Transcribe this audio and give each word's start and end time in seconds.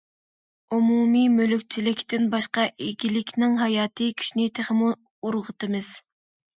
ئومۇمىي 0.77 1.27
مۈلۈكچىلىكتىن 1.33 2.27
باشقا 2.33 2.65
ئىگىلىكنىڭ 2.87 3.57
ھاياتىي 3.63 4.13
كۈچىنى 4.19 4.51
تېخىمۇ 4.59 4.93
ئۇرغۇتىمىز. 5.23 5.97